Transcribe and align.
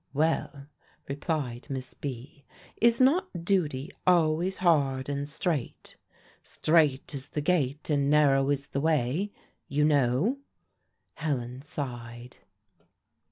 "Well," 0.15 0.65
replied 1.07 1.67
Miss 1.69 1.93
B., 1.93 2.43
"is 2.77 2.99
not 2.99 3.45
duty 3.45 3.91
always 4.07 4.57
hard 4.57 5.09
and 5.09 5.29
strait? 5.29 5.95
'Strait 6.41 7.13
is 7.13 7.27
the 7.29 7.39
gate, 7.41 7.87
and 7.87 8.09
narrow 8.09 8.49
is 8.49 8.69
the 8.69 8.81
way,' 8.81 9.31
you 9.67 9.85
know." 9.85 10.39
Helen 11.13 11.61
sighed. 11.61 12.37